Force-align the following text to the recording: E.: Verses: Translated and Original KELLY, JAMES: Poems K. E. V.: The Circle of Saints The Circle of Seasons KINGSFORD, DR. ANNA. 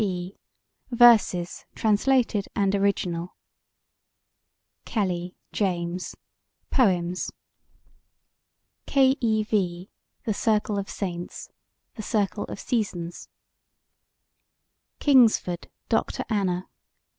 E.: 0.03 0.35
Verses: 0.89 1.63
Translated 1.75 2.47
and 2.55 2.73
Original 2.73 3.35
KELLY, 4.83 5.35
JAMES: 5.53 6.15
Poems 6.71 7.29
K. 8.87 9.15
E. 9.21 9.43
V.: 9.43 9.91
The 10.25 10.33
Circle 10.33 10.79
of 10.79 10.89
Saints 10.89 11.49
The 11.97 12.01
Circle 12.01 12.45
of 12.45 12.59
Seasons 12.59 13.29
KINGSFORD, 14.99 15.69
DR. 15.89 16.03
ANNA. 16.31 16.67